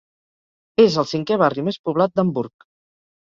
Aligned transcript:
És 0.83 0.95
el 1.01 1.07
cinquè 1.11 1.37
barri 1.43 1.67
més 1.69 1.79
poblat 1.89 2.15
d'Hamburg. 2.15 2.67